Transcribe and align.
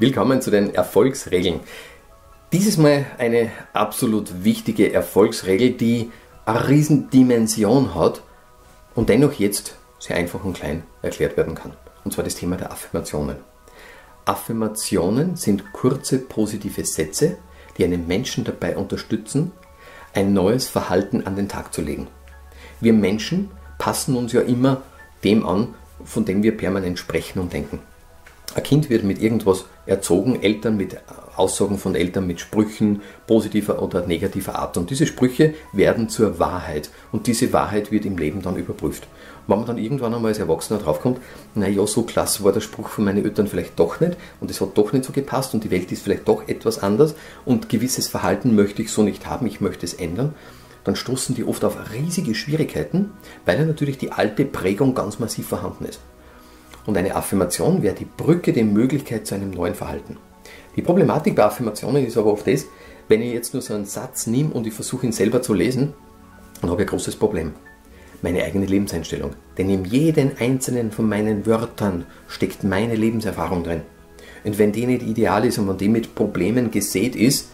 Willkommen 0.00 0.40
zu 0.40 0.50
den 0.50 0.74
Erfolgsregeln. 0.74 1.60
Dieses 2.54 2.78
Mal 2.78 3.04
eine 3.18 3.50
absolut 3.74 4.44
wichtige 4.44 4.94
Erfolgsregel, 4.94 5.72
die 5.72 6.10
eine 6.46 6.70
Riesendimension 6.70 7.94
hat 7.94 8.22
und 8.94 9.10
dennoch 9.10 9.34
jetzt 9.34 9.76
sehr 9.98 10.16
einfach 10.16 10.42
und 10.42 10.54
klein 10.54 10.84
erklärt 11.02 11.36
werden 11.36 11.54
kann. 11.54 11.74
Und 12.02 12.14
zwar 12.14 12.24
das 12.24 12.34
Thema 12.34 12.56
der 12.56 12.72
Affirmationen. 12.72 13.36
Affirmationen 14.24 15.36
sind 15.36 15.70
kurze 15.74 16.18
positive 16.18 16.86
Sätze, 16.86 17.36
die 17.76 17.84
einen 17.84 18.06
Menschen 18.06 18.44
dabei 18.44 18.78
unterstützen, 18.78 19.52
ein 20.14 20.32
neues 20.32 20.66
Verhalten 20.66 21.26
an 21.26 21.36
den 21.36 21.50
Tag 21.50 21.74
zu 21.74 21.82
legen. 21.82 22.08
Wir 22.80 22.94
Menschen 22.94 23.50
passen 23.76 24.16
uns 24.16 24.32
ja 24.32 24.40
immer 24.40 24.80
dem 25.24 25.44
an, 25.44 25.74
von 26.02 26.24
dem 26.24 26.42
wir 26.42 26.56
permanent 26.56 26.98
sprechen 26.98 27.38
und 27.38 27.52
denken. 27.52 27.80
Ein 28.54 28.62
Kind 28.64 28.90
wird 28.90 29.04
mit 29.04 29.22
irgendwas 29.22 29.64
erzogen, 29.86 30.42
Eltern 30.42 30.76
mit 30.76 30.96
Aussagen 31.36 31.78
von 31.78 31.94
Eltern 31.94 32.26
mit 32.26 32.40
Sprüchen 32.40 33.00
positiver 33.26 33.80
oder 33.80 34.06
negativer 34.06 34.58
Art. 34.58 34.76
Und 34.76 34.90
diese 34.90 35.06
Sprüche 35.06 35.54
werden 35.72 36.08
zur 36.08 36.38
Wahrheit. 36.38 36.90
Und 37.12 37.26
diese 37.26 37.52
Wahrheit 37.52 37.92
wird 37.92 38.04
im 38.04 38.18
Leben 38.18 38.42
dann 38.42 38.56
überprüft. 38.56 39.06
wenn 39.46 39.58
man 39.58 39.66
dann 39.66 39.78
irgendwann 39.78 40.14
einmal 40.14 40.30
als 40.30 40.38
Erwachsener 40.38 40.80
draufkommt, 40.80 41.18
naja, 41.54 41.86
so 41.86 42.02
klasse 42.02 42.44
war 42.44 42.52
der 42.52 42.60
Spruch 42.60 42.88
von 42.88 43.04
meinen 43.04 43.24
Eltern 43.24 43.46
vielleicht 43.46 43.78
doch 43.78 44.00
nicht 44.00 44.16
und 44.40 44.50
es 44.50 44.60
hat 44.60 44.76
doch 44.76 44.92
nicht 44.92 45.04
so 45.04 45.12
gepasst 45.12 45.54
und 45.54 45.64
die 45.64 45.70
Welt 45.70 45.90
ist 45.90 46.02
vielleicht 46.02 46.28
doch 46.28 46.46
etwas 46.46 46.78
anders 46.78 47.14
und 47.44 47.68
gewisses 47.68 48.06
Verhalten 48.06 48.54
möchte 48.54 48.82
ich 48.82 48.92
so 48.92 49.02
nicht 49.02 49.26
haben, 49.26 49.46
ich 49.46 49.60
möchte 49.60 49.86
es 49.86 49.94
ändern, 49.94 50.34
dann 50.84 50.94
stoßen 50.94 51.34
die 51.34 51.44
oft 51.44 51.64
auf 51.64 51.76
riesige 51.92 52.34
Schwierigkeiten, 52.34 53.10
weil 53.44 53.58
ja 53.58 53.64
natürlich 53.64 53.98
die 53.98 54.12
alte 54.12 54.44
Prägung 54.44 54.94
ganz 54.94 55.18
massiv 55.18 55.48
vorhanden 55.48 55.86
ist. 55.86 56.00
Und 56.90 56.96
eine 56.96 57.14
Affirmation 57.14 57.84
wäre 57.84 57.94
die 57.94 58.04
Brücke, 58.04 58.52
die 58.52 58.64
Möglichkeit 58.64 59.24
zu 59.24 59.36
einem 59.36 59.52
neuen 59.52 59.76
Verhalten. 59.76 60.16
Die 60.74 60.82
Problematik 60.82 61.36
bei 61.36 61.44
Affirmationen 61.44 62.04
ist 62.04 62.18
aber 62.18 62.32
oft 62.32 62.48
das, 62.48 62.66
wenn 63.06 63.22
ich 63.22 63.32
jetzt 63.32 63.54
nur 63.54 63.62
so 63.62 63.74
einen 63.74 63.84
Satz 63.84 64.26
nehme 64.26 64.50
und 64.50 64.66
ich 64.66 64.74
versuche 64.74 65.06
ihn 65.06 65.12
selber 65.12 65.40
zu 65.40 65.54
lesen, 65.54 65.94
dann 66.60 66.68
habe 66.68 66.82
ich 66.82 66.88
ein 66.88 66.90
großes 66.90 67.14
Problem. 67.14 67.52
Meine 68.22 68.42
eigene 68.42 68.66
Lebenseinstellung. 68.66 69.36
Denn 69.56 69.70
in 69.70 69.84
jedem 69.84 70.32
einzelnen 70.40 70.90
von 70.90 71.08
meinen 71.08 71.46
Wörtern 71.46 72.06
steckt 72.26 72.64
meine 72.64 72.96
Lebenserfahrung 72.96 73.62
drin. 73.62 73.82
Und 74.42 74.58
wenn 74.58 74.72
die 74.72 74.86
nicht 74.86 75.04
ideal 75.04 75.44
ist 75.44 75.58
und 75.58 75.68
wenn 75.68 75.78
die 75.78 75.88
mit 75.88 76.16
Problemen 76.16 76.72
gesät 76.72 77.14
ist, 77.14 77.50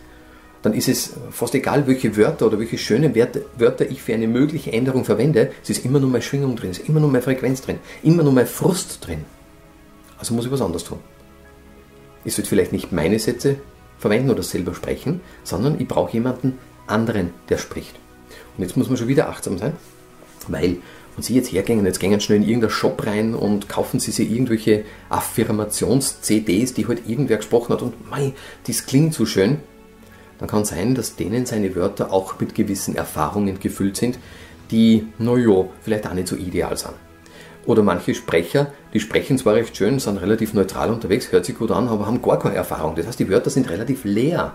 dann 0.66 0.74
ist 0.74 0.88
es 0.88 1.12
fast 1.30 1.54
egal, 1.54 1.86
welche 1.86 2.16
Wörter 2.16 2.48
oder 2.48 2.58
welche 2.58 2.76
schönen 2.76 3.14
Wörter 3.14 3.88
ich 3.88 4.02
für 4.02 4.14
eine 4.14 4.26
mögliche 4.26 4.72
Änderung 4.72 5.04
verwende. 5.04 5.52
Es 5.62 5.70
ist 5.70 5.84
immer 5.84 6.00
nur 6.00 6.10
meine 6.10 6.22
Schwingung 6.22 6.56
drin, 6.56 6.70
es 6.70 6.78
ist 6.80 6.88
immer 6.88 6.98
nur 6.98 7.08
meine 7.08 7.22
Frequenz 7.22 7.62
drin, 7.62 7.78
immer 8.02 8.24
nur 8.24 8.32
mein 8.32 8.48
Frust 8.48 9.06
drin. 9.06 9.24
Also 10.18 10.34
muss 10.34 10.44
ich 10.44 10.50
was 10.50 10.60
anderes 10.60 10.82
tun. 10.82 10.98
Ich 12.24 12.34
sollte 12.34 12.50
vielleicht 12.50 12.72
nicht 12.72 12.90
meine 12.90 13.20
Sätze 13.20 13.58
verwenden 14.00 14.28
oder 14.28 14.42
selber 14.42 14.74
sprechen, 14.74 15.20
sondern 15.44 15.80
ich 15.80 15.86
brauche 15.86 16.12
jemanden 16.14 16.58
anderen, 16.88 17.30
der 17.48 17.58
spricht. 17.58 17.94
Und 18.56 18.64
jetzt 18.64 18.76
muss 18.76 18.88
man 18.88 18.96
schon 18.96 19.06
wieder 19.06 19.28
achtsam 19.28 19.58
sein, 19.58 19.74
weil, 20.48 20.78
wenn 21.14 21.22
Sie 21.22 21.36
jetzt 21.36 21.52
hergehen, 21.52 21.86
jetzt 21.86 22.00
gehen 22.00 22.20
schnell 22.20 22.38
in 22.38 22.44
irgendeinen 22.44 22.72
Shop 22.72 23.06
rein 23.06 23.36
und 23.36 23.68
kaufen 23.68 24.00
Sie 24.00 24.10
sich 24.10 24.28
irgendwelche 24.32 24.82
Affirmations-CDs, 25.10 26.74
die 26.74 26.88
halt 26.88 27.08
irgendwer 27.08 27.36
gesprochen 27.36 27.72
hat 27.72 27.82
und 27.82 28.10
mei, 28.10 28.32
das 28.66 28.84
klingt 28.86 29.14
so 29.14 29.26
schön, 29.26 29.60
dann 30.38 30.48
kann 30.48 30.64
sein, 30.64 30.94
dass 30.94 31.16
denen 31.16 31.46
seine 31.46 31.74
Wörter 31.74 32.12
auch 32.12 32.38
mit 32.38 32.54
gewissen 32.54 32.96
Erfahrungen 32.96 33.58
gefüllt 33.60 33.96
sind, 33.96 34.18
die, 34.70 35.06
naja, 35.18 35.64
vielleicht 35.82 36.06
auch 36.06 36.14
nicht 36.14 36.28
so 36.28 36.36
ideal 36.36 36.76
sind. 36.76 36.94
Oder 37.66 37.82
manche 37.82 38.14
Sprecher, 38.14 38.72
die 38.92 39.00
sprechen 39.00 39.38
zwar 39.38 39.54
recht 39.54 39.76
schön, 39.76 39.98
sind 39.98 40.18
relativ 40.18 40.54
neutral 40.54 40.90
unterwegs, 40.90 41.32
hört 41.32 41.44
sich 41.44 41.58
gut 41.58 41.72
an, 41.72 41.88
aber 41.88 42.06
haben 42.06 42.22
gar 42.22 42.38
keine 42.38 42.54
Erfahrung. 42.54 42.94
Das 42.94 43.06
heißt, 43.06 43.18
die 43.18 43.28
Wörter 43.28 43.50
sind 43.50 43.68
relativ 43.68 44.04
leer. 44.04 44.54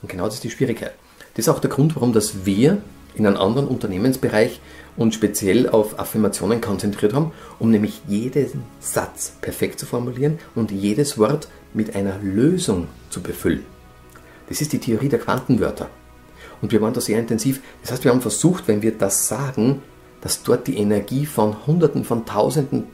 Und 0.00 0.08
genau 0.08 0.24
das 0.24 0.36
ist 0.36 0.44
die 0.44 0.50
Schwierigkeit. 0.50 0.94
Das 1.34 1.46
ist 1.46 1.48
auch 1.50 1.58
der 1.58 1.70
Grund, 1.70 1.94
warum 1.96 2.12
dass 2.12 2.46
wir 2.46 2.78
in 3.14 3.26
einem 3.26 3.36
anderen 3.36 3.68
Unternehmensbereich 3.68 4.60
uns 4.96 5.14
speziell 5.14 5.68
auf 5.68 5.98
Affirmationen 5.98 6.60
konzentriert 6.60 7.12
haben, 7.12 7.32
um 7.58 7.70
nämlich 7.70 8.00
jeden 8.08 8.62
Satz 8.80 9.34
perfekt 9.40 9.78
zu 9.78 9.86
formulieren 9.86 10.38
und 10.54 10.70
jedes 10.70 11.18
Wort 11.18 11.48
mit 11.74 11.94
einer 11.94 12.18
Lösung 12.22 12.88
zu 13.10 13.20
befüllen. 13.20 13.64
Das 14.50 14.60
ist 14.60 14.72
die 14.72 14.80
Theorie 14.80 15.08
der 15.08 15.20
Quantenwörter. 15.20 15.88
Und 16.60 16.72
wir 16.72 16.82
waren 16.82 16.92
da 16.92 17.00
sehr 17.00 17.18
intensiv. 17.18 17.62
Das 17.80 17.92
heißt, 17.92 18.04
wir 18.04 18.10
haben 18.10 18.20
versucht, 18.20 18.68
wenn 18.68 18.82
wir 18.82 18.92
das 18.92 19.28
sagen, 19.28 19.80
dass 20.20 20.42
dort 20.42 20.66
die 20.66 20.76
Energie 20.76 21.24
von 21.24 21.66
Hunderten, 21.66 22.04
von 22.04 22.26
Tausenden 22.26 22.84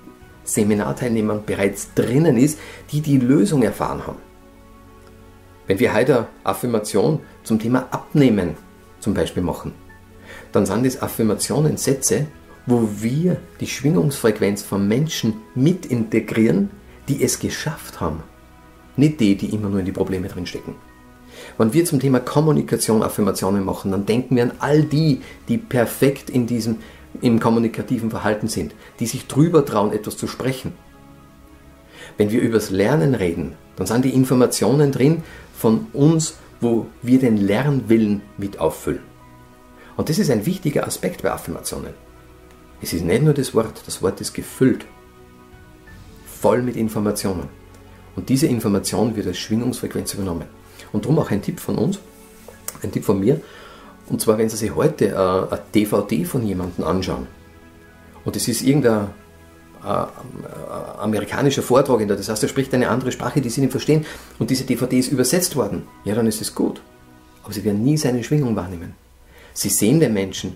Seminarteilnehmern 0.45 1.45
bereits 1.45 1.93
drinnen 1.95 2.37
ist, 2.37 2.59
die 2.93 3.01
die 3.01 3.19
Lösung 3.19 3.63
erfahren 3.63 4.07
haben. 4.07 4.19
Wenn 5.67 5.81
wir 5.81 5.93
heute 5.93 6.29
Affirmation 6.45 7.21
zum 7.43 7.59
Thema 7.59 7.89
Abnehmen 7.91 8.57
zum 9.01 9.15
Beispiel 9.15 9.43
machen, 9.43 9.73
dann 10.53 10.67
sind 10.67 10.87
das 10.87 11.03
Affirmationen 11.03 11.79
Sätze, 11.79 12.27
wo 12.67 12.89
wir 13.01 13.39
die 13.61 13.67
Schwingungsfrequenz 13.67 14.63
von 14.63 14.87
Menschen 14.87 15.41
mit 15.55 15.87
integrieren, 15.87 16.71
die 17.09 17.25
es 17.25 17.41
geschafft 17.41 18.01
haben. 18.01 18.23
Nicht 18.97 19.21
die, 19.21 19.37
die 19.37 19.55
immer 19.55 19.69
nur 19.69 19.81
in 19.81 19.87
die 19.87 19.93
Probleme 19.93 20.29
drinstecken. 20.29 20.75
Wenn 21.59 21.73
wir 21.73 21.85
zum 21.85 22.01
Thema 22.01 22.21
Kommunikation 22.21 23.03
Affirmationen 23.03 23.65
machen, 23.65 23.91
dann 23.91 24.07
denken 24.07 24.37
wir 24.37 24.45
an 24.45 24.53
all 24.59 24.83
die, 24.83 25.23
die 25.49 25.59
perfekt 25.59 26.31
in 26.31 26.47
diesem 26.47 26.79
im 27.23 27.41
kommunikativen 27.41 28.11
Verhalten 28.11 28.49
sind, 28.49 28.75
die 29.01 29.07
sich 29.07 29.27
drüber 29.27 29.65
trauen, 29.65 29.93
etwas 29.93 30.17
zu 30.17 30.27
sprechen. 30.27 30.73
Wenn 32.17 32.31
wir 32.31 32.41
übers 32.41 32.71
Lernen 32.71 33.15
reden, 33.15 33.55
dann 33.77 33.87
sind 33.87 34.05
die 34.05 34.15
Informationen 34.15 34.93
drin 34.93 35.23
von 35.55 35.87
uns, 35.93 36.35
wo 36.61 36.87
wir 37.03 37.19
den 37.19 37.37
Lernwillen 37.37 38.23
mit 38.39 38.59
auffüllen. 38.59 39.03
Und 39.97 40.09
das 40.09 40.19
ist 40.19 40.31
ein 40.31 40.47
wichtiger 40.47 40.87
Aspekt 40.87 41.23
bei 41.23 41.33
Affirmationen. 41.33 41.95
Es 42.83 42.93
ist 42.93 43.05
nicht 43.05 43.23
nur 43.23 43.35
das 43.35 43.55
Wort, 43.55 43.83
das 43.87 44.03
Wort 44.03 44.21
ist 44.21 44.35
gefüllt, 44.35 44.85
voll 46.41 46.63
mit 46.63 46.77
Informationen. 46.77 47.49
Und 48.15 48.29
diese 48.29 48.47
Information 48.47 49.17
wird 49.17 49.27
als 49.27 49.39
Schwingungsfrequenz 49.39 50.15
übernommen. 50.15 50.47
Und 50.93 51.05
darum 51.05 51.19
auch 51.19 51.31
ein 51.31 51.43
Tipp 51.43 51.61
von 51.61 51.77
uns, 51.77 51.99
ein 52.83 52.93
Tipp 52.93 53.05
von 53.05 53.21
mir. 53.21 53.41
Und 54.09 54.21
zwar, 54.21 54.39
wenn 54.39 54.49
Sie 54.49 54.57
sich 54.57 54.75
heute 54.75 55.09
äh, 55.09 55.55
ein 55.55 55.61
DVD 55.75 56.25
von 56.25 56.47
jemandem 56.47 56.85
anschauen 56.85 57.27
und 58.25 58.37
es 58.37 58.49
ist 58.49 58.63
irgendein 58.63 59.09
äh, 59.85 59.89
äh, 59.89 60.07
amerikanischer 60.99 61.63
Vortragender, 61.63 62.17
das 62.17 62.29
heißt, 62.29 62.43
er 62.43 62.49
spricht 62.49 62.73
eine 62.75 62.89
andere 62.89 63.11
Sprache, 63.11 63.41
die 63.41 63.51
Sie 63.51 63.61
nicht 63.61 63.73
verstehen 63.73 64.07
und 64.39 64.51
diese 64.51 64.65
DVD 64.65 64.99
ist 64.99 65.13
übersetzt 65.13 65.57
worden, 65.57 65.83
ja, 66.05 66.15
dann 66.15 66.27
ist 66.27 66.41
es 66.41 66.55
gut. 66.55 66.81
Aber 67.43 67.53
Sie 67.53 67.65
werden 67.65 67.83
nie 67.83 67.97
seine 67.97 68.23
Schwingung 68.23 68.55
wahrnehmen. 68.55 68.95
Sie 69.55 69.71
sehen 69.71 70.01
den 70.01 70.13
Menschen, 70.13 70.55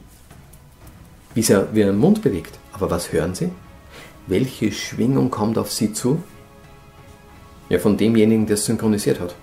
wie 1.34 1.44
er, 1.52 1.74
wie 1.74 1.80
er 1.80 1.86
den 1.86 1.98
Mund 1.98 2.22
bewegt, 2.22 2.58
aber 2.72 2.91
was 2.91 3.12
hören 3.12 3.34
Sie? 3.34 3.50
Welche 4.26 4.70
Schwingung 4.70 5.30
kommt 5.30 5.58
auf 5.58 5.72
Sie 5.72 5.92
zu? 5.92 6.22
Ja, 7.68 7.78
von 7.78 7.97
demjenigen, 7.97 8.47
der 8.47 8.54
es 8.54 8.64
synchronisiert 8.64 9.20
hat. 9.20 9.34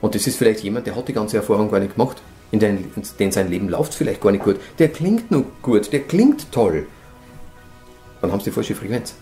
Und 0.00 0.14
das 0.14 0.26
ist 0.26 0.36
vielleicht 0.36 0.60
jemand, 0.60 0.86
der 0.86 0.96
hat 0.96 1.08
die 1.08 1.12
ganze 1.12 1.36
Erfahrung 1.36 1.70
gar 1.70 1.80
nicht 1.80 1.94
gemacht. 1.94 2.22
In 2.50 2.60
den, 2.60 2.90
in 3.18 3.32
sein 3.32 3.50
Leben 3.50 3.68
läuft 3.68 3.94
vielleicht 3.94 4.20
gar 4.20 4.32
nicht 4.32 4.44
gut. 4.44 4.56
Der 4.78 4.88
klingt 4.88 5.30
nur 5.30 5.44
gut, 5.60 5.92
der 5.92 6.00
klingt 6.00 6.50
toll. 6.52 6.86
Dann 8.20 8.32
haben 8.32 8.40
sie 8.40 8.46
die 8.46 8.54
falsche 8.54 8.74
Frequenz. 8.74 9.14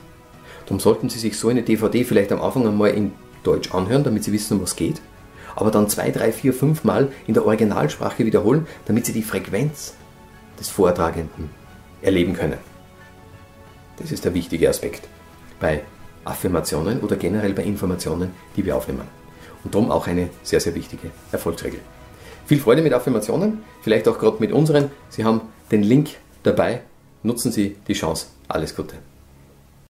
Darum 0.66 0.80
sollten 0.80 1.08
Sie 1.08 1.18
sich 1.18 1.38
so 1.38 1.48
eine 1.48 1.62
DVD 1.62 2.04
vielleicht 2.04 2.32
am 2.32 2.42
Anfang 2.42 2.66
einmal 2.66 2.90
in 2.90 3.12
Deutsch 3.44 3.72
anhören, 3.72 4.02
damit 4.02 4.24
Sie 4.24 4.32
wissen, 4.32 4.56
um 4.56 4.62
was 4.62 4.74
geht. 4.74 5.00
Aber 5.54 5.70
dann 5.70 5.88
zwei, 5.88 6.10
drei, 6.10 6.32
vier, 6.32 6.52
fünf 6.52 6.82
Mal 6.84 7.08
in 7.26 7.34
der 7.34 7.46
Originalsprache 7.46 8.26
wiederholen, 8.26 8.66
damit 8.86 9.06
Sie 9.06 9.12
die 9.12 9.22
Frequenz 9.22 9.94
des 10.58 10.68
Vortragenden 10.68 11.50
erleben 12.02 12.34
können. 12.34 12.58
Das 13.98 14.12
ist 14.12 14.24
der 14.24 14.34
wichtige 14.34 14.68
Aspekt 14.68 15.08
bei 15.60 15.82
Affirmationen 16.24 17.00
oder 17.00 17.16
generell 17.16 17.54
bei 17.54 17.62
Informationen, 17.62 18.32
die 18.56 18.64
wir 18.64 18.76
aufnehmen. 18.76 19.08
Und 19.66 19.74
darum 19.74 19.90
auch 19.90 20.06
eine 20.06 20.28
sehr, 20.44 20.60
sehr 20.60 20.76
wichtige 20.76 21.10
Erfolgsregel. 21.32 21.80
Viel 22.46 22.60
Freude 22.60 22.82
mit 22.82 22.92
Affirmationen, 22.92 23.64
vielleicht 23.82 24.06
auch 24.06 24.16
gerade 24.16 24.36
mit 24.38 24.52
unseren. 24.52 24.92
Sie 25.08 25.24
haben 25.24 25.40
den 25.72 25.82
Link 25.82 26.10
dabei. 26.44 26.82
Nutzen 27.24 27.50
Sie 27.50 27.76
die 27.88 27.94
Chance. 27.94 28.28
Alles 28.46 28.76
Gute. 28.76 28.94